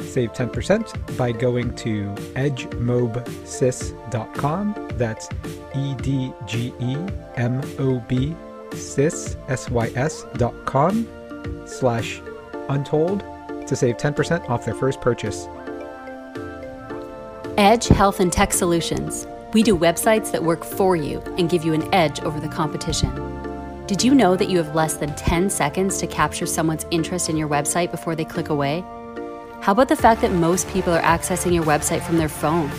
save 0.00 0.32
10% 0.32 1.16
by 1.16 1.32
going 1.32 1.74
to 1.76 2.06
edgemobsys.com. 2.34 4.88
That's 4.94 5.28
E 5.74 5.94
D 5.96 6.32
G 6.46 6.72
E 6.80 6.96
M 7.36 7.60
O 7.78 8.00
B 8.00 8.34
sys, 8.70 10.38
dot 10.38 10.54
com 10.64 11.06
slash 11.66 12.22
untold 12.68 13.22
to 13.66 13.76
save 13.76 13.96
10% 13.96 14.48
off 14.48 14.64
their 14.64 14.74
first 14.74 15.00
purchase. 15.00 15.48
Edge 17.56 17.88
Health 17.88 18.20
and 18.20 18.32
Tech 18.32 18.52
Solutions. 18.52 19.26
We 19.52 19.62
do 19.62 19.76
websites 19.76 20.30
that 20.32 20.44
work 20.44 20.64
for 20.64 20.96
you 20.96 21.20
and 21.38 21.48
give 21.48 21.64
you 21.64 21.72
an 21.72 21.92
edge 21.94 22.20
over 22.20 22.38
the 22.38 22.48
competition. 22.48 23.10
Did 23.86 24.02
you 24.02 24.14
know 24.14 24.36
that 24.36 24.50
you 24.50 24.58
have 24.58 24.74
less 24.74 24.96
than 24.96 25.14
10 25.14 25.48
seconds 25.48 25.98
to 25.98 26.06
capture 26.06 26.44
someone's 26.44 26.84
interest 26.90 27.30
in 27.30 27.36
your 27.36 27.48
website 27.48 27.90
before 27.90 28.14
they 28.14 28.24
click 28.24 28.48
away? 28.48 28.84
How 29.60 29.72
about 29.72 29.88
the 29.88 29.96
fact 29.96 30.20
that 30.20 30.32
most 30.32 30.68
people 30.68 30.92
are 30.92 31.02
accessing 31.02 31.52
your 31.52 31.64
website 31.64 32.02
from 32.02 32.18
their 32.18 32.28
phone? 32.28 32.70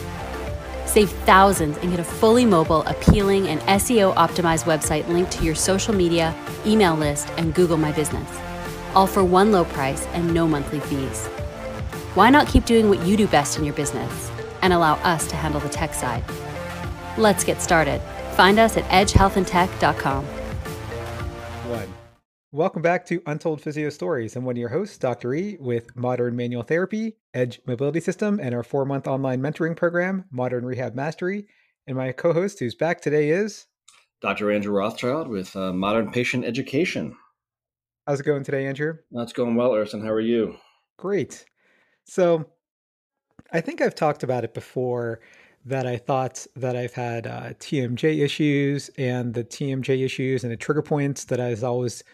Save 0.86 1.12
thousands 1.26 1.78
and 1.78 1.92
get 1.92 2.00
a 2.00 2.04
fully 2.04 2.46
mobile, 2.46 2.82
appealing, 2.84 3.48
and 3.50 3.60
SEO 3.62 4.16
optimized 4.16 4.64
website 4.64 5.08
linked 5.10 5.32
to 5.34 5.44
your 5.44 5.54
social 5.56 5.94
media, 5.94 6.34
email 6.66 6.96
list, 6.96 7.30
and 7.38 7.54
Google 7.54 7.78
My 7.78 7.92
Business. 7.92 8.30
All 8.96 9.06
for 9.06 9.24
one 9.24 9.52
low 9.52 9.66
price 9.66 10.06
and 10.08 10.34
no 10.34 10.48
monthly 10.48 10.80
fees. 10.80 11.28
Why 12.16 12.30
not 12.30 12.48
keep 12.48 12.66
doing 12.66 12.90
what 12.90 13.06
you 13.06 13.18
do 13.18 13.28
best 13.28 13.58
in 13.58 13.66
your 13.66 13.76
business 13.76 14.32
and 14.62 14.72
allow 14.72 14.96
us 15.04 15.28
to 15.28 15.36
handle 15.36 15.60
the 15.60 15.70
tech 15.70 15.94
side? 15.94 16.24
Let's 17.18 17.44
get 17.44 17.62
started. 17.62 18.02
Find 18.36 18.58
us 18.60 18.78
at 18.78 18.86
edgehealthandtech.com. 18.86 20.26
One. 21.68 21.97
Welcome 22.54 22.82
back 22.82 23.06
to 23.08 23.22
Untold 23.26 23.60
Physio 23.60 23.90
Stories. 23.90 24.38
I'm 24.38 24.46
one 24.46 24.56
of 24.56 24.58
your 24.58 24.70
hosts, 24.70 24.98
Dr. 24.98 25.34
E, 25.34 25.58
with 25.60 25.94
Modern 25.98 26.34
Manual 26.34 26.64
Therapy, 26.64 27.18
Edge 27.34 27.60
Mobility 27.68 28.00
System, 28.00 28.40
and 28.42 28.56
our 28.56 28.64
four 28.64 28.86
month 28.86 29.06
online 29.06 29.42
mentoring 29.42 29.76
program, 29.76 30.24
Modern 30.32 30.66
Rehab 30.66 30.96
Mastery. 30.96 31.48
And 31.88 31.98
my 31.98 32.14
co 32.14 32.32
host 32.32 32.60
who's 32.60 32.74
back 32.74 33.02
today 33.02 33.32
is 33.32 33.66
Dr. 34.22 34.50
Andrew 34.50 34.74
Rothschild 34.74 35.28
with 35.28 35.54
uh, 35.58 35.74
Modern 35.74 36.10
Patient 36.10 36.46
Education. 36.46 37.18
How's 38.08 38.22
it 38.22 38.26
going 38.26 38.46
today, 38.46 38.66
Andrew? 38.66 38.94
That's 39.12 39.34
going 39.34 39.56
well, 39.56 39.74
Erson. 39.74 40.02
How 40.02 40.12
are 40.12 40.22
you? 40.22 40.56
Great. 40.98 41.44
So 42.06 42.46
I 43.52 43.60
think 43.60 43.82
I've 43.82 43.94
talked 43.94 44.24
about 44.24 44.46
it 44.46 44.54
before 44.54 45.20
that 45.66 45.86
I 45.86 45.98
thought 45.98 46.48
that 46.56 46.78
I've 46.78 46.94
had 46.94 47.28
uh, 47.28 47.50
TMJ 47.60 48.24
issues 48.24 48.90
and 48.98 49.34
the 49.34 49.44
TMJ 49.44 50.06
issues 50.06 50.46
and 50.46 50.54
the 50.54 50.56
trigger 50.56 50.82
points 50.82 51.26
that 51.26 51.42
I 51.42 51.50
was 51.50 51.62
always, 51.62 52.06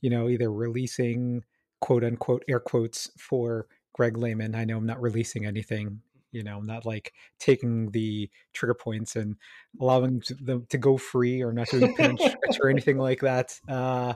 you 0.00 0.10
know, 0.10 0.28
either 0.28 0.52
releasing 0.52 1.44
quote 1.80 2.04
unquote 2.04 2.44
air 2.48 2.60
quotes 2.60 3.10
for 3.18 3.66
Greg 3.94 4.16
Lehman. 4.16 4.54
I 4.54 4.64
know 4.64 4.76
I'm 4.78 4.86
not 4.86 5.00
releasing 5.00 5.46
anything, 5.46 6.00
you 6.32 6.42
know, 6.42 6.58
I'm 6.58 6.66
not 6.66 6.86
like 6.86 7.12
taking 7.38 7.90
the 7.90 8.30
trigger 8.52 8.74
points 8.74 9.16
and 9.16 9.36
allowing 9.80 10.22
them 10.40 10.66
to 10.68 10.78
go 10.78 10.96
free 10.96 11.42
or 11.42 11.52
not 11.52 11.68
doing 11.68 11.94
pinch 11.96 12.20
or 12.60 12.68
anything 12.68 12.98
like 12.98 13.20
that. 13.20 13.58
Uh, 13.68 14.14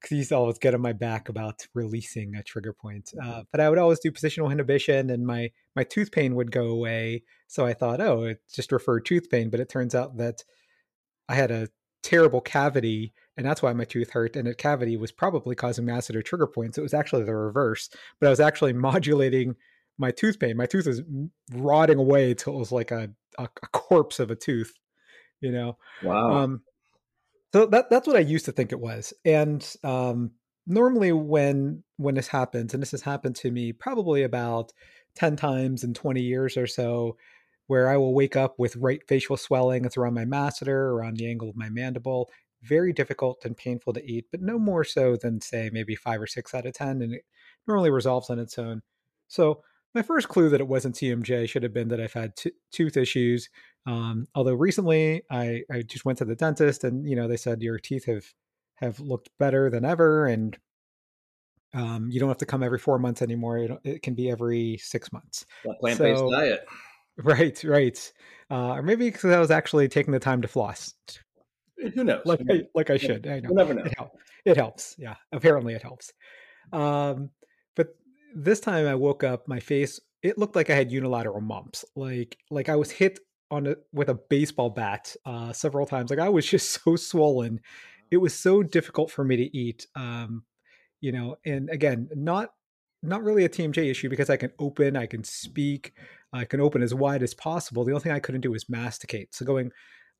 because 0.00 0.16
he's 0.16 0.32
always 0.32 0.58
get 0.58 0.74
on 0.74 0.80
my 0.80 0.92
back 0.92 1.28
about 1.28 1.64
releasing 1.74 2.34
a 2.34 2.42
trigger 2.42 2.72
point. 2.72 3.12
Uh, 3.22 3.42
but 3.52 3.60
I 3.60 3.68
would 3.68 3.78
always 3.78 4.00
do 4.00 4.10
positional 4.10 4.50
inhibition, 4.50 5.10
and 5.10 5.24
my 5.24 5.52
my 5.76 5.84
tooth 5.84 6.10
pain 6.10 6.34
would 6.34 6.50
go 6.50 6.66
away. 6.66 7.22
So 7.46 7.64
I 7.64 7.72
thought, 7.72 8.00
oh, 8.00 8.24
it 8.24 8.40
just 8.52 8.72
referred 8.72 9.04
tooth 9.04 9.30
pain. 9.30 9.48
But 9.48 9.60
it 9.60 9.68
turns 9.68 9.94
out 9.94 10.16
that 10.16 10.42
I 11.28 11.36
had 11.36 11.52
a 11.52 11.68
terrible 12.02 12.40
cavity, 12.40 13.12
and 13.36 13.46
that's 13.46 13.62
why 13.62 13.72
my 13.72 13.84
tooth 13.84 14.10
hurt. 14.10 14.36
And 14.36 14.46
a 14.46 14.54
cavity 14.54 14.96
was 14.96 15.12
probably 15.12 15.54
causing 15.54 15.86
masseter 15.86 16.24
trigger 16.24 16.46
points. 16.46 16.78
It 16.78 16.82
was 16.82 16.94
actually 16.94 17.24
the 17.24 17.34
reverse, 17.34 17.88
but 18.20 18.26
I 18.26 18.30
was 18.30 18.40
actually 18.40 18.72
modulating 18.74 19.56
my 19.98 20.10
tooth 20.10 20.38
pain. 20.38 20.56
My 20.56 20.66
tooth 20.66 20.86
was 20.86 21.02
rotting 21.52 21.98
away 21.98 22.34
till 22.34 22.54
it 22.54 22.58
was 22.58 22.72
like 22.72 22.90
a, 22.90 23.10
a, 23.38 23.44
a 23.44 23.66
corpse 23.68 24.20
of 24.20 24.30
a 24.30 24.36
tooth. 24.36 24.72
You 25.40 25.52
know. 25.52 25.78
Wow. 26.02 26.32
Um, 26.32 26.62
so 27.52 27.66
that 27.66 27.90
that's 27.90 28.06
what 28.06 28.16
I 28.16 28.20
used 28.20 28.46
to 28.46 28.52
think 28.52 28.72
it 28.72 28.80
was. 28.80 29.12
And 29.24 29.66
um, 29.84 30.32
normally 30.66 31.12
when 31.12 31.82
when 31.96 32.14
this 32.14 32.28
happens, 32.28 32.74
and 32.74 32.82
this 32.82 32.92
has 32.92 33.02
happened 33.02 33.36
to 33.36 33.50
me 33.50 33.72
probably 33.72 34.22
about 34.22 34.72
10 35.14 35.36
times 35.36 35.84
in 35.84 35.92
20 35.94 36.22
years 36.22 36.56
or 36.56 36.66
so, 36.66 37.16
where 37.66 37.88
I 37.88 37.96
will 37.96 38.14
wake 38.14 38.36
up 38.36 38.58
with 38.58 38.76
right 38.76 39.00
facial 39.06 39.36
swelling. 39.36 39.84
It's 39.84 39.96
around 39.96 40.14
my 40.14 40.24
masseter, 40.24 40.92
around 40.92 41.16
the 41.16 41.28
angle 41.28 41.50
of 41.50 41.56
my 41.56 41.68
mandible. 41.68 42.30
Very 42.62 42.92
difficult 42.92 43.44
and 43.44 43.56
painful 43.56 43.92
to 43.94 44.04
eat, 44.04 44.26
but 44.30 44.40
no 44.40 44.58
more 44.58 44.84
so 44.84 45.16
than 45.16 45.40
say 45.40 45.70
maybe 45.72 45.94
five 45.94 46.20
or 46.20 46.26
six 46.26 46.54
out 46.54 46.66
of 46.66 46.74
10. 46.74 47.02
And 47.02 47.14
it 47.14 47.24
normally 47.66 47.90
resolves 47.90 48.30
on 48.30 48.38
its 48.38 48.58
own. 48.58 48.82
So 49.28 49.62
my 49.94 50.02
first 50.02 50.28
clue 50.28 50.48
that 50.50 50.60
it 50.60 50.68
wasn't 50.68 50.94
TMJ 50.94 51.48
should 51.48 51.62
have 51.62 51.74
been 51.74 51.88
that 51.88 52.00
I've 52.00 52.12
had 52.12 52.36
t- 52.36 52.52
tooth 52.70 52.96
issues. 52.96 53.48
Um, 53.86 54.26
although 54.34 54.54
recently 54.54 55.22
I, 55.30 55.62
I 55.70 55.82
just 55.82 56.04
went 56.04 56.18
to 56.18 56.24
the 56.24 56.36
dentist 56.36 56.84
and, 56.84 57.08
you 57.08 57.16
know, 57.16 57.28
they 57.28 57.36
said 57.36 57.62
your 57.62 57.78
teeth 57.78 58.06
have, 58.06 58.24
have 58.76 59.00
looked 59.00 59.30
better 59.38 59.68
than 59.68 59.84
ever. 59.84 60.26
And 60.26 60.56
um, 61.74 62.10
you 62.10 62.20
don't 62.20 62.28
have 62.28 62.38
to 62.38 62.46
come 62.46 62.62
every 62.62 62.78
four 62.78 62.98
months 62.98 63.22
anymore. 63.22 63.58
It, 63.58 63.70
it 63.84 64.02
can 64.02 64.14
be 64.14 64.30
every 64.30 64.78
six 64.78 65.12
months. 65.12 65.46
Plant 65.80 65.98
based 65.98 66.20
so, 66.20 66.30
diet. 66.30 66.66
Right, 67.18 67.62
right. 67.64 68.12
Uh, 68.50 68.72
or 68.72 68.82
maybe 68.82 69.10
because 69.10 69.30
I 69.32 69.38
was 69.38 69.50
actually 69.50 69.86
taking 69.86 70.14
the 70.14 70.18
time 70.18 70.40
to 70.40 70.48
floss. 70.48 70.94
Who 71.94 72.04
knows? 72.04 72.22
Like, 72.24 72.40
I, 72.50 72.62
like 72.74 72.90
I 72.90 72.96
should. 72.96 73.26
I 73.26 73.40
know. 73.40 73.50
You 73.50 73.54
never 73.54 73.74
know. 73.74 73.84
It, 73.84 73.94
help, 73.96 74.18
it 74.44 74.56
helps. 74.56 74.96
Yeah, 74.98 75.16
apparently 75.32 75.74
it 75.74 75.82
helps. 75.82 76.12
Um, 76.72 77.30
but 77.76 77.88
this 78.34 78.60
time 78.60 78.86
I 78.86 78.94
woke 78.94 79.24
up, 79.24 79.48
my 79.48 79.60
face 79.60 80.00
it 80.22 80.38
looked 80.38 80.56
like 80.56 80.70
I 80.70 80.74
had 80.74 80.92
unilateral 80.92 81.40
mumps. 81.40 81.84
Like 81.96 82.38
like 82.50 82.68
I 82.68 82.76
was 82.76 82.90
hit 82.90 83.18
on 83.50 83.66
a, 83.66 83.76
with 83.92 84.08
a 84.08 84.14
baseball 84.14 84.70
bat 84.70 85.14
uh, 85.26 85.52
several 85.52 85.86
times. 85.86 86.10
Like 86.10 86.18
I 86.18 86.28
was 86.28 86.46
just 86.46 86.70
so 86.84 86.96
swollen. 86.96 87.60
It 88.10 88.18
was 88.18 88.34
so 88.34 88.62
difficult 88.62 89.10
for 89.10 89.24
me 89.24 89.36
to 89.36 89.56
eat. 89.56 89.86
Um, 89.94 90.44
you 91.00 91.12
know, 91.12 91.36
and 91.44 91.68
again, 91.70 92.08
not 92.14 92.50
not 93.02 93.24
really 93.24 93.44
a 93.44 93.48
TMJ 93.48 93.90
issue 93.90 94.08
because 94.08 94.30
I 94.30 94.36
can 94.36 94.52
open, 94.60 94.96
I 94.96 95.06
can 95.06 95.24
speak, 95.24 95.92
I 96.32 96.44
can 96.44 96.60
open 96.60 96.82
as 96.82 96.94
wide 96.94 97.24
as 97.24 97.34
possible. 97.34 97.84
The 97.84 97.90
only 97.90 98.02
thing 98.02 98.12
I 98.12 98.20
couldn't 98.20 98.42
do 98.42 98.52
was 98.52 98.68
masticate. 98.68 99.34
So 99.34 99.44
going 99.44 99.72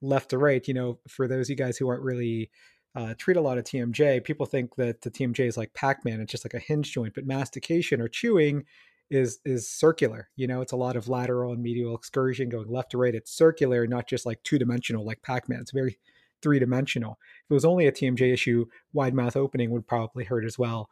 left 0.02 0.30
to 0.30 0.38
right, 0.38 0.66
you 0.66 0.74
know, 0.74 0.98
for 1.08 1.26
those 1.26 1.46
of 1.46 1.50
you 1.50 1.56
guys 1.56 1.78
who 1.78 1.88
aren't 1.88 2.02
really 2.02 2.50
uh, 2.94 3.14
treat 3.16 3.36
a 3.36 3.40
lot 3.40 3.58
of 3.58 3.64
TMJ, 3.64 4.22
people 4.24 4.44
think 4.44 4.74
that 4.76 5.00
the 5.00 5.10
TMJ 5.10 5.46
is 5.46 5.56
like 5.56 5.72
Pac-Man, 5.72 6.20
it's 6.20 6.30
just 6.30 6.44
like 6.44 6.54
a 6.54 6.58
hinge 6.58 6.92
joint, 6.92 7.14
but 7.14 7.26
mastication 7.26 8.00
or 8.00 8.08
chewing 8.08 8.64
is 9.10 9.40
is 9.44 9.68
circular. 9.68 10.30
You 10.36 10.46
know, 10.46 10.60
it's 10.62 10.72
a 10.72 10.76
lot 10.76 10.96
of 10.96 11.08
lateral 11.08 11.52
and 11.52 11.62
medial 11.62 11.94
excursion 11.94 12.48
going 12.48 12.68
left 12.68 12.90
to 12.92 12.98
right. 12.98 13.14
It's 13.14 13.30
circular, 13.30 13.86
not 13.86 14.08
just 14.08 14.26
like 14.26 14.42
two 14.42 14.58
dimensional 14.58 15.04
like 15.04 15.22
Pac-Man. 15.22 15.60
It's 15.60 15.70
very 15.70 15.98
three 16.42 16.58
dimensional. 16.58 17.18
If 17.44 17.50
it 17.50 17.54
was 17.54 17.64
only 17.64 17.86
a 17.86 17.92
TMJ 17.92 18.32
issue, 18.32 18.66
wide 18.92 19.14
mouth 19.14 19.36
opening 19.36 19.70
would 19.70 19.86
probably 19.86 20.24
hurt 20.24 20.44
as 20.44 20.58
well. 20.58 20.90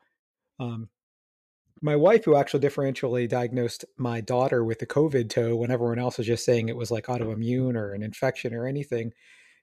Um, 0.58 0.88
my 1.82 1.96
wife, 1.96 2.24
who 2.24 2.36
actually 2.36 2.60
differentially 2.60 3.28
diagnosed 3.28 3.84
my 3.96 4.20
daughter 4.20 4.64
with 4.64 4.78
the 4.78 4.86
COVID 4.86 5.30
toe 5.30 5.56
when 5.56 5.70
everyone 5.70 5.98
else 5.98 6.18
was 6.18 6.26
just 6.26 6.44
saying 6.44 6.68
it 6.68 6.76
was 6.76 6.90
like 6.90 7.06
autoimmune 7.06 7.74
or 7.74 7.94
an 7.94 8.02
infection 8.02 8.54
or 8.54 8.66
anything, 8.66 9.12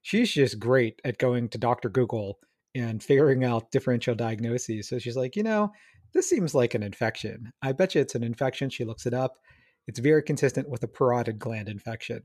she's 0.02 0.32
just 0.32 0.60
great 0.60 1.00
at 1.06 1.20
going 1.20 1.50
to 1.50 1.58
Dr. 1.58 1.90
Google 1.90 2.40
and 2.76 3.04
figuring 3.04 3.44
out 3.44 3.72
differential 3.72 4.16
diagnoses. 4.16 4.90
So 4.90 5.00
she's 5.00 5.18
like, 5.18 5.36
you 5.36 5.44
know, 5.44 5.72
this 6.14 6.30
seems 6.30 6.56
like 6.56 6.74
an 6.74 6.84
infection. 6.84 7.52
I 7.62 7.72
bet 7.72 7.94
you 7.94 8.02
it's 8.02 8.16
an 8.16 8.24
infection. 8.24 8.70
She 8.70 8.86
looks 8.86 9.06
it 9.06 9.14
up. 9.14 9.36
It's 9.88 10.00
very 10.00 10.24
consistent 10.24 10.70
with 10.70 10.84
a 10.84 10.88
parotid 10.88 11.38
gland 11.38 11.70
infection. 11.70 12.24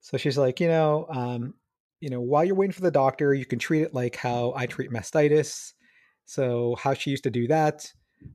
So 0.00 0.16
she's 0.16 0.38
like, 0.38 0.60
you 0.60 0.68
know, 0.68 1.06
um, 1.10 1.54
you 2.00 2.10
know, 2.10 2.20
while 2.20 2.44
you're 2.44 2.54
waiting 2.54 2.72
for 2.72 2.82
the 2.82 2.90
doctor, 2.90 3.34
you 3.34 3.46
can 3.46 3.58
treat 3.58 3.82
it 3.82 3.94
like 3.94 4.16
how 4.16 4.52
I 4.54 4.66
treat 4.66 4.90
mastitis. 4.90 5.72
So 6.26 6.76
how 6.78 6.94
she 6.94 7.10
used 7.10 7.24
to 7.24 7.30
do 7.30 7.46
that, 7.48 7.90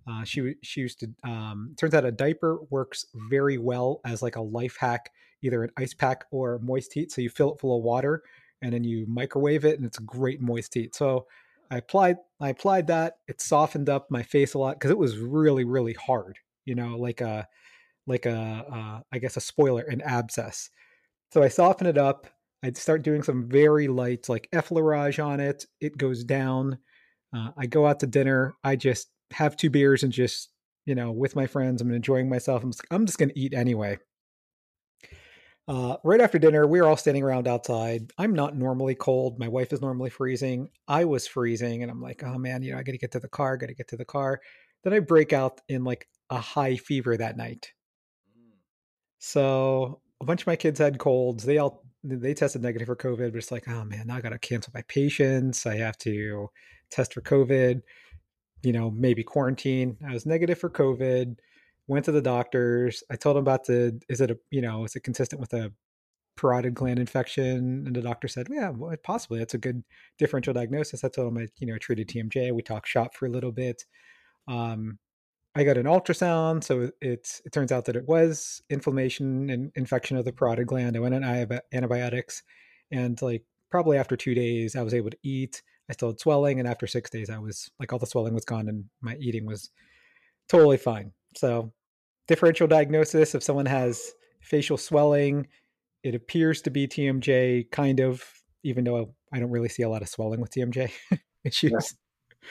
uh, 0.07 0.23
she 0.23 0.55
she 0.61 0.81
used 0.81 0.99
to. 1.01 1.09
Um, 1.23 1.75
turns 1.77 1.93
out 1.93 2.05
a 2.05 2.11
diaper 2.11 2.59
works 2.69 3.05
very 3.29 3.57
well 3.57 4.01
as 4.05 4.21
like 4.21 4.35
a 4.35 4.41
life 4.41 4.77
hack, 4.79 5.11
either 5.41 5.63
an 5.63 5.71
ice 5.77 5.93
pack 5.93 6.25
or 6.31 6.59
moist 6.59 6.93
heat. 6.93 7.11
So 7.11 7.21
you 7.21 7.29
fill 7.29 7.53
it 7.53 7.59
full 7.59 7.77
of 7.77 7.83
water 7.83 8.23
and 8.61 8.73
then 8.73 8.83
you 8.83 9.05
microwave 9.07 9.65
it, 9.65 9.77
and 9.77 9.85
it's 9.85 9.99
great 9.99 10.41
moist 10.41 10.73
heat. 10.73 10.95
So 10.95 11.27
I 11.69 11.77
applied 11.77 12.17
I 12.39 12.49
applied 12.49 12.87
that. 12.87 13.17
It 13.27 13.41
softened 13.41 13.89
up 13.89 14.11
my 14.11 14.23
face 14.23 14.53
a 14.53 14.59
lot 14.59 14.75
because 14.75 14.91
it 14.91 14.97
was 14.97 15.17
really 15.17 15.63
really 15.63 15.93
hard. 15.93 16.37
You 16.65 16.75
know, 16.75 16.97
like 16.97 17.21
a 17.21 17.47
like 18.07 18.25
a 18.25 18.65
uh, 18.71 18.99
I 19.11 19.19
guess 19.19 19.37
a 19.37 19.41
spoiler, 19.41 19.83
an 19.83 20.01
abscess. 20.01 20.69
So 21.31 21.41
I 21.41 21.47
soften 21.47 21.87
it 21.87 21.97
up. 21.97 22.27
I'd 22.63 22.77
start 22.77 23.01
doing 23.03 23.23
some 23.23 23.47
very 23.49 23.87
light 23.87 24.29
like 24.29 24.49
effleurage 24.53 25.23
on 25.23 25.39
it. 25.39 25.65
It 25.79 25.97
goes 25.97 26.23
down. 26.23 26.77
Uh, 27.33 27.51
I 27.57 27.65
go 27.65 27.87
out 27.87 28.01
to 28.01 28.07
dinner. 28.07 28.53
I 28.63 28.75
just 28.75 29.07
have 29.31 29.55
two 29.57 29.69
beers 29.69 30.03
and 30.03 30.11
just 30.11 30.49
you 30.85 30.95
know 30.95 31.11
with 31.11 31.35
my 31.35 31.47
friends. 31.47 31.81
I'm 31.81 31.91
enjoying 31.91 32.29
myself. 32.29 32.63
I'm 32.63 32.71
just, 32.71 32.85
I'm 32.91 33.05
just 33.05 33.17
gonna 33.17 33.33
eat 33.35 33.53
anyway. 33.53 33.97
Uh, 35.67 35.95
right 36.03 36.19
after 36.19 36.39
dinner, 36.39 36.67
we 36.67 36.81
were 36.81 36.87
all 36.87 36.97
standing 36.97 37.23
around 37.23 37.47
outside. 37.47 38.11
I'm 38.17 38.33
not 38.33 38.57
normally 38.57 38.95
cold. 38.95 39.39
My 39.39 39.47
wife 39.47 39.71
is 39.71 39.81
normally 39.81 40.09
freezing. 40.09 40.69
I 40.87 41.05
was 41.05 41.27
freezing, 41.27 41.83
and 41.83 41.91
I'm 41.91 42.01
like, 42.01 42.23
oh 42.23 42.37
man, 42.37 42.63
you 42.63 42.71
know, 42.71 42.79
I 42.79 42.83
got 42.83 42.93
to 42.93 42.97
get 42.97 43.11
to 43.11 43.19
the 43.19 43.29
car. 43.29 43.57
Got 43.57 43.67
to 43.67 43.75
get 43.75 43.87
to 43.89 43.97
the 43.97 44.05
car. 44.05 44.41
Then 44.83 44.93
I 44.93 44.99
break 44.99 45.33
out 45.33 45.61
in 45.69 45.83
like 45.83 46.07
a 46.29 46.39
high 46.39 46.75
fever 46.77 47.15
that 47.15 47.37
night. 47.37 47.71
So 49.19 50.01
a 50.19 50.25
bunch 50.25 50.41
of 50.41 50.47
my 50.47 50.55
kids 50.55 50.79
had 50.79 50.97
colds. 50.97 51.43
They 51.43 51.59
all 51.59 51.83
they 52.03 52.33
tested 52.33 52.63
negative 52.63 52.87
for 52.87 52.95
COVID, 52.95 53.31
but 53.31 53.35
it's 53.35 53.51
like, 53.51 53.67
oh 53.67 53.85
man, 53.85 54.07
now 54.07 54.15
I 54.15 54.21
got 54.21 54.29
to 54.29 54.39
cancel 54.39 54.71
my 54.73 54.81
patients. 54.83 55.65
I 55.67 55.77
have 55.77 55.97
to 55.99 56.49
test 56.89 57.13
for 57.13 57.21
COVID. 57.21 57.81
You 58.63 58.73
know, 58.73 58.91
maybe 58.91 59.23
quarantine. 59.23 59.97
I 60.07 60.13
was 60.13 60.25
negative 60.25 60.59
for 60.59 60.69
COVID. 60.69 61.37
Went 61.87 62.05
to 62.05 62.11
the 62.11 62.21
doctors. 62.21 63.03
I 63.11 63.15
told 63.15 63.35
them 63.35 63.41
about 63.41 63.65
the. 63.65 63.99
Is 64.09 64.21
it 64.21 64.31
a 64.31 64.37
you 64.49 64.61
know 64.61 64.85
is 64.85 64.95
it 64.95 65.03
consistent 65.03 65.41
with 65.41 65.53
a 65.53 65.71
parotid 66.37 66.73
gland 66.73 66.99
infection? 66.99 67.85
And 67.85 67.95
the 67.95 68.01
doctor 68.01 68.27
said, 68.27 68.47
yeah, 68.49 68.69
well, 68.69 68.95
possibly. 69.03 69.39
That's 69.39 69.53
a 69.53 69.59
good 69.59 69.83
differential 70.17 70.53
diagnosis. 70.53 71.03
I 71.03 71.09
told 71.09 71.29
him 71.29 71.37
I 71.37 71.47
you 71.59 71.67
know 71.67 71.77
treated 71.77 72.07
TMJ. 72.07 72.53
We 72.53 72.61
talked 72.61 72.87
shop 72.87 73.15
for 73.15 73.25
a 73.25 73.31
little 73.31 73.51
bit. 73.51 73.85
Um, 74.47 74.99
I 75.53 75.63
got 75.65 75.77
an 75.77 75.85
ultrasound, 75.85 76.63
so 76.63 76.91
it's 77.01 77.41
it 77.45 77.51
turns 77.51 77.71
out 77.71 77.85
that 77.85 77.97
it 77.97 78.07
was 78.07 78.61
inflammation 78.69 79.49
and 79.49 79.71
infection 79.75 80.15
of 80.15 80.23
the 80.23 80.31
parotid 80.31 80.67
gland. 80.67 80.95
I 80.95 80.99
went 80.99 81.15
on 81.15 81.23
antibiotics, 81.73 82.43
and 82.89 83.21
like 83.21 83.43
probably 83.69 83.97
after 83.97 84.15
two 84.15 84.33
days, 84.33 84.75
I 84.75 84.83
was 84.83 84.93
able 84.93 85.09
to 85.09 85.17
eat. 85.23 85.61
I 85.89 85.93
still 85.93 86.09
had 86.09 86.19
swelling, 86.19 86.59
and 86.59 86.67
after 86.67 86.87
six 86.87 87.09
days, 87.09 87.29
I 87.29 87.39
was 87.39 87.69
like 87.79 87.91
all 87.91 87.99
the 87.99 88.05
swelling 88.05 88.33
was 88.33 88.45
gone, 88.45 88.67
and 88.69 88.85
my 89.01 89.15
eating 89.15 89.45
was 89.45 89.69
totally 90.49 90.77
fine. 90.77 91.11
So, 91.35 91.71
differential 92.27 92.67
diagnosis: 92.67 93.35
if 93.35 93.43
someone 93.43 93.65
has 93.65 94.13
facial 94.41 94.77
swelling, 94.77 95.47
it 96.03 96.15
appears 96.15 96.61
to 96.63 96.69
be 96.69 96.87
TMJ, 96.87 97.71
kind 97.71 97.99
of. 97.99 98.23
Even 98.63 98.83
though 98.83 99.15
I 99.33 99.39
don't 99.39 99.49
really 99.49 99.69
see 99.69 99.81
a 99.81 99.89
lot 99.89 100.03
of 100.03 100.09
swelling 100.09 100.39
with 100.39 100.51
TMJ 100.51 100.91
issues. 101.43 101.95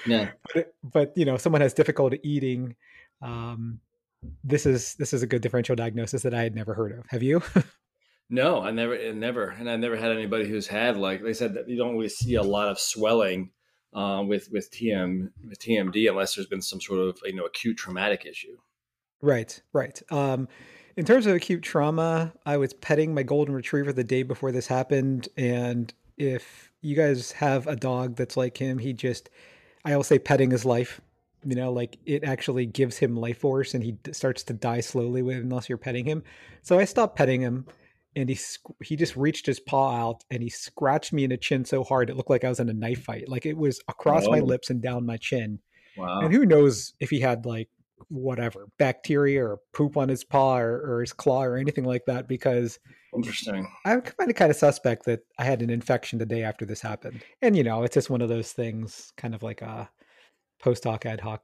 Yeah. 0.07 0.31
But, 0.53 0.75
but, 0.83 1.13
you 1.17 1.25
know, 1.25 1.37
someone 1.37 1.61
has 1.61 1.75
difficulty 1.75 2.19
eating. 2.23 2.75
Um, 3.23 3.81
this 4.45 4.67
is 4.67 4.95
this 4.97 5.13
is 5.13 5.23
a 5.23 5.27
good 5.27 5.41
differential 5.41 5.77
diagnosis 5.77 6.23
that 6.23 6.35
I 6.35 6.43
had 6.43 6.55
never 6.55 6.75
heard 6.75 6.93
of. 6.93 7.07
Have 7.09 7.23
you? 7.23 7.43
no, 8.31 8.63
I 8.63 8.71
never, 8.71 9.13
never, 9.13 9.49
and 9.49 9.69
I 9.69 9.77
never 9.77 9.97
had 9.97 10.13
anybody 10.13 10.49
who's 10.49 10.69
had 10.69 10.97
like 10.97 11.23
they 11.23 11.35
said 11.35 11.55
that 11.55 11.69
you 11.69 11.77
don't 11.77 11.97
really 11.97 12.09
see 12.09 12.37
a 12.37 12.43
lot 12.43 12.69
of 12.69 12.79
swelling 12.79 13.51
uh, 13.93 14.23
with 14.27 14.49
with 14.53 14.71
TM 14.71 15.31
with 15.49 15.59
TMD 15.59 16.09
unless 16.09 16.35
there's 16.35 16.47
been 16.47 16.63
some 16.63 16.81
sort 16.81 17.01
of 17.01 17.19
you 17.25 17.35
know 17.35 17.45
acute 17.45 17.77
traumatic 17.77 18.25
issue. 18.25 18.57
Right, 19.21 19.61
right. 19.73 20.01
Um, 20.11 20.49
in 20.97 21.05
terms 21.05 21.27
of 21.27 21.35
acute 21.35 21.63
trauma, 21.63 22.33
I 22.47 22.57
was 22.57 22.73
petting 22.73 23.15
my 23.15 23.23
golden 23.23 23.55
retriever 23.55 23.93
the 23.93 24.05
day 24.05 24.23
before 24.23 24.53
this 24.53 24.69
happened, 24.69 25.29
and 25.37 25.93
if 26.17 26.71
you 26.81 26.95
guys 26.95 27.33
have 27.33 27.67
a 27.67 27.77
dog 27.77 28.17
that's 28.17 28.37
like 28.37 28.57
him, 28.57 28.79
he 28.79 28.93
just 28.93 29.29
I 29.85 29.97
will 29.97 30.05
say 30.05 30.19
petting 30.19 30.53
his 30.53 30.65
life. 30.65 31.01
You 31.43 31.57
know, 31.57 31.73
like 31.73 31.97
it 32.05 32.23
actually 32.23 32.67
gives 32.67 32.99
him 32.99 33.17
life 33.17 33.39
force, 33.39 33.75
and 33.75 33.83
he 33.83 33.97
starts 34.13 34.45
to 34.45 34.53
die 34.53 34.81
slowly 34.81 35.23
with 35.23 35.39
unless 35.39 35.69
you're 35.69 35.79
petting 35.79 36.05
him. 36.05 36.23
So 36.63 36.79
I 36.79 36.85
stopped 36.85 37.17
petting 37.17 37.41
him, 37.41 37.67
and 38.17 38.29
he 38.29 38.39
he 38.83 38.97
just 38.97 39.17
reached 39.17 39.47
his 39.47 39.61
paw 39.61 39.95
out 39.95 40.25
and 40.31 40.43
he 40.43 40.49
scratched 40.49 41.13
me 41.13 41.25
in 41.25 41.31
the 41.31 41.37
chin 41.37 41.65
so 41.65 41.85
hard 41.85 42.11
it 42.11 42.17
looked 42.17 42.31
like 42.31 42.45
I 42.45 42.49
was 42.49 42.61
in 42.61 42.69
a 42.69 42.75
knife 42.75 43.05
fight. 43.05 43.29
Like 43.29 43.47
it 43.47 43.57
was 43.57 43.81
across 43.89 44.27
oh. 44.27 44.31
my 44.31 44.41
lips 44.41 44.71
and 44.71 44.83
down 44.83 45.07
my 45.07 45.17
chin. 45.17 45.61
Wow. 45.97 46.21
And 46.21 46.33
who 46.33 46.47
knows 46.47 46.95
if 47.01 47.11
he 47.11 47.21
had 47.21 47.47
like 47.47 47.69
whatever 48.09 48.67
bacteria 48.79 49.45
or 49.45 49.59
poop 49.73 49.97
on 49.97 50.09
his 50.09 50.25
paw 50.25 50.59
or, 50.59 50.81
or 50.81 51.01
his 51.01 51.13
claw 51.13 51.45
or 51.45 51.57
anything 51.57 51.85
like 51.85 52.05
that 52.07 52.27
because 52.27 52.79
Interesting. 53.15 53.71
I'm 53.85 54.03
kind 54.03 54.31
of 54.31 54.37
kind 54.37 54.51
of 54.51 54.57
suspect 54.57 55.05
that 55.07 55.21
I 55.39 55.45
had 55.45 55.63
an 55.63 55.71
infection 55.71 56.19
the 56.19 56.27
day 56.27 56.45
after 56.45 56.65
this 56.65 56.81
happened, 56.81 57.23
and 57.43 57.57
you 57.57 57.65
know, 57.65 57.83
it's 57.83 57.95
just 57.95 58.11
one 58.11 58.21
of 58.21 58.29
those 58.29 58.53
things, 58.53 59.13
kind 59.17 59.35
of 59.35 59.43
like 59.43 59.63
a 59.63 59.91
post 60.63 60.85
hoc 60.85 61.07
ad 61.07 61.21
hoc 61.21 61.43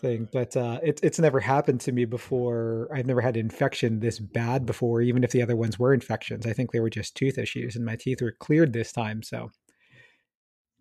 thing. 0.00 0.28
But 0.32 0.56
uh, 0.56 0.80
it's 0.82 1.00
it's 1.02 1.18
never 1.18 1.40
happened 1.40 1.80
to 1.82 1.92
me 1.92 2.04
before. 2.04 2.88
I've 2.92 3.06
never 3.06 3.20
had 3.20 3.36
an 3.36 3.40
infection 3.40 4.00
this 4.00 4.18
bad 4.18 4.66
before, 4.66 5.00
even 5.00 5.24
if 5.24 5.30
the 5.30 5.42
other 5.42 5.56
ones 5.56 5.78
were 5.78 5.94
infections. 5.94 6.46
I 6.46 6.52
think 6.52 6.72
they 6.72 6.80
were 6.80 6.90
just 6.90 7.16
tooth 7.16 7.38
issues, 7.38 7.76
and 7.76 7.84
my 7.84 7.96
teeth 7.96 8.22
were 8.22 8.32
cleared 8.32 8.72
this 8.72 8.92
time, 8.92 9.22
so 9.22 9.50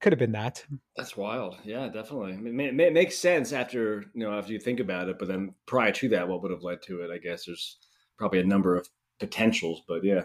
could 0.02 0.12
have 0.12 0.20
been 0.20 0.34
that. 0.34 0.64
That's 0.96 1.18
wild. 1.18 1.56
Yeah, 1.64 1.88
definitely. 1.88 2.34
I 2.34 2.38
mean, 2.38 2.80
it, 2.80 2.94
makes 2.94 3.18
sense 3.18 3.54
after 3.54 4.06
you 4.14 4.26
know 4.26 4.38
after 4.38 4.54
you 4.54 4.60
think 4.60 4.80
about 4.80 5.10
it, 5.10 5.18
but 5.18 5.28
then 5.28 5.56
prior 5.66 5.92
to 5.94 6.10
that, 6.10 6.28
what 6.28 6.42
would 6.42 6.52
have 6.52 6.64
led 6.64 6.82
to 6.84 7.02
it? 7.02 7.10
I 7.12 7.18
guess 7.18 7.46
there's 7.46 7.78
probably 8.18 8.40
a 8.40 8.46
number 8.46 8.76
of 8.76 8.88
potentials, 9.20 9.82
but 9.88 10.04
yeah. 10.04 10.24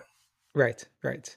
Right, 0.55 0.87
right. 1.03 1.37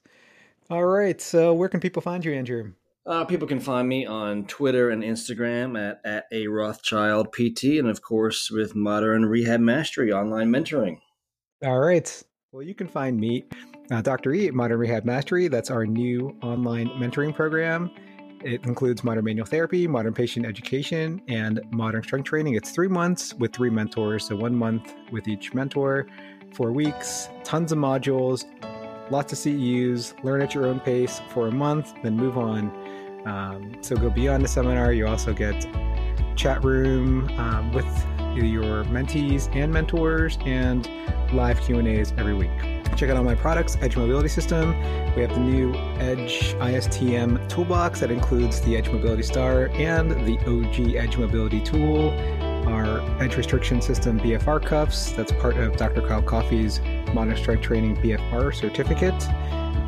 All 0.70 0.86
right. 0.86 1.22
So 1.22 1.54
where 1.54 1.70
can 1.70 1.80
people 1.80 2.02
find 2.02 2.26
you, 2.26 2.34
Andrew? 2.34 2.74
Uh, 3.06 3.26
people 3.26 3.48
can 3.48 3.60
find 3.60 3.88
me 3.88 4.06
on 4.06 4.46
Twitter 4.46 4.90
and 4.90 5.04
Instagram 5.04 5.78
at, 5.78 6.00
at 6.06 6.26
a 6.32 6.48
Rothschild 6.48 7.34
PT, 7.34 7.78
and 7.78 7.90
of 7.90 8.02
course 8.02 8.50
with 8.50 8.76
Modern 8.76 9.26
Rehab 9.26 9.60
Mastery 9.60 10.14
online 10.14 10.50
mentoring. 10.50 11.00
All 11.66 11.80
right. 11.80 12.24
Well, 12.54 12.64
you 12.64 12.74
can 12.74 12.88
find 12.88 13.20
me, 13.20 13.46
uh, 13.92 14.02
Dr. 14.02 14.34
E, 14.34 14.48
at 14.48 14.54
Modern 14.54 14.80
Rehab 14.80 15.04
Mastery. 15.04 15.48
That's 15.50 15.70
our 15.70 15.86
new 15.86 16.38
online 16.42 16.88
mentoring 16.90 17.36
program. 17.36 17.92
It 18.42 18.66
includes 18.66 19.04
modern 19.04 19.26
manual 19.26 19.46
therapy, 19.46 19.88
modern 19.88 20.14
patient 20.14 20.46
education, 20.46 21.22
and 21.28 21.62
modern 21.72 22.04
strength 22.04 22.26
training. 22.26 22.56
It's 22.56 22.72
three 22.72 22.90
months 22.90 23.34
with 23.34 23.54
three 23.54 23.70
mentors, 23.70 24.28
so 24.28 24.36
one 24.36 24.56
month 24.56 24.94
with 25.12 25.28
each 25.28 25.54
mentor 25.54 26.08
four 26.54 26.72
weeks, 26.72 27.30
tons 27.44 27.72
of 27.72 27.80
modules, 27.80 28.46
lots 29.10 29.34
of 29.34 29.40
CEUs, 29.40 30.14
learn 30.24 30.42
at 30.42 30.54
your 30.54 30.68
own 30.68 30.80
pace 30.80 31.22
for 31.30 31.48
a 31.48 31.52
month, 31.52 31.94
then 32.04 32.16
move 32.16 32.38
on. 32.38 32.72
Um, 33.26 33.76
so 33.82 33.96
go 33.96 34.10
beyond 34.10 34.44
the 34.44 34.48
seminar. 34.48 34.94
You 34.94 35.08
also 35.08 35.34
get 35.34 35.66
chat 36.36 36.64
room 36.64 37.30
um, 37.38 37.72
with 37.74 37.86
your 38.36 38.84
mentees 38.86 39.54
and 39.56 39.72
mentors 39.72 40.38
and 40.46 40.90
live 41.34 41.60
Q&As 41.62 42.12
every 42.18 42.34
week. 42.34 42.52
Check 42.96 43.10
out 43.10 43.18
all 43.18 43.24
my 43.24 43.36
products, 43.36 43.78
Edge 43.82 43.98
Mobility 43.98 44.30
System. 44.30 44.70
We 45.16 45.22
have 45.24 45.34
the 45.34 45.40
new 45.40 45.74
Edge 46.00 46.54
ISTM 46.56 47.50
toolbox 47.50 48.00
that 48.02 48.12
includes 48.12 48.62
the 48.62 48.78
Edge 48.78 48.90
Mobility 48.90 49.24
Star 49.24 49.68
and 49.70 50.12
the 50.12 50.38
OG 50.46 50.96
Edge 50.96 51.18
Mobility 51.18 51.62
tool 51.62 52.12
our 52.68 53.02
edge 53.22 53.36
restriction 53.36 53.82
system 53.82 54.20
BFR 54.20 54.66
cuffs. 54.66 55.12
That's 55.12 55.32
part 55.34 55.58
of 55.58 55.76
Dr. 55.76 56.02
Kyle 56.02 56.22
Coffey's 56.22 56.80
Modern 57.14 57.36
Strength 57.36 57.62
Training 57.62 57.98
BFR 57.98 58.54
certificate. 58.54 59.14